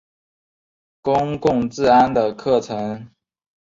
[1.03, 3.07] 公共治安的课程。